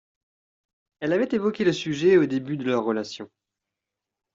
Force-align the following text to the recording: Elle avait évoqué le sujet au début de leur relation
Elle 0.99 1.13
avait 1.13 1.27
évoqué 1.31 1.63
le 1.63 1.73
sujet 1.73 2.17
au 2.17 2.25
début 2.25 2.57
de 2.57 2.63
leur 2.63 2.83
relation 2.83 3.29